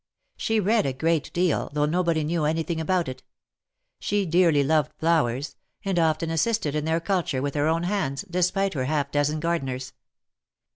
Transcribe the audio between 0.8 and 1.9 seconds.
a great deal, though